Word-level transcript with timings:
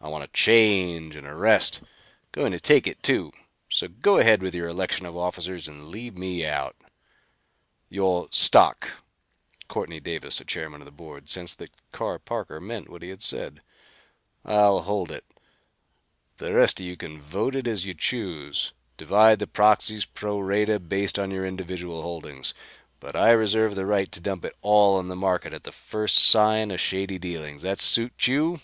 I 0.00 0.08
want 0.08 0.24
a 0.24 0.34
change 0.34 1.14
and 1.14 1.24
a 1.24 1.32
rest. 1.36 1.82
Going 2.32 2.50
to 2.50 2.58
take 2.58 2.88
it, 2.88 3.04
too. 3.04 3.30
So, 3.68 3.86
go 3.86 4.18
ahead 4.18 4.42
with 4.42 4.52
your 4.52 4.66
election 4.68 5.06
of 5.06 5.16
officers 5.16 5.68
and 5.68 5.90
leave 5.90 6.18
me 6.18 6.44
out." 6.44 6.74
"Your 7.88 8.26
stock?" 8.32 8.90
Courtney 9.68 10.00
Davis, 10.00 10.42
chairman 10.44 10.80
of 10.80 10.86
the 10.86 10.90
board, 10.90 11.30
sensed 11.30 11.60
that 11.60 11.70
Carr 11.92 12.18
Parker 12.18 12.60
meant 12.60 12.88
what 12.90 13.02
he 13.02 13.14
said. 13.20 13.62
"I'll 14.44 14.80
hold 14.80 15.12
it. 15.12 15.24
The 16.38 16.52
rest 16.52 16.80
of 16.80 16.86
you 16.86 16.96
can 16.96 17.22
vote 17.22 17.54
it 17.54 17.68
as 17.68 17.84
you 17.84 17.94
choose: 17.94 18.72
divide 18.96 19.38
the 19.38 19.46
proxies 19.46 20.04
pro 20.04 20.40
rata, 20.40 20.80
based 20.80 21.16
on 21.16 21.30
your 21.30 21.46
individual 21.46 22.02
holdings. 22.02 22.54
But 22.98 23.14
I 23.14 23.30
reserve 23.30 23.76
the 23.76 23.86
right 23.86 24.10
to 24.10 24.20
dump 24.20 24.44
it 24.44 24.56
all 24.62 24.98
on 24.98 25.06
the 25.06 25.14
market 25.14 25.54
at 25.54 25.62
the 25.62 25.70
first 25.70 26.16
sign 26.18 26.72
of 26.72 26.80
shady 26.80 27.20
dealings. 27.20 27.62
That 27.62 27.80
suit 27.80 28.26
you?" 28.26 28.58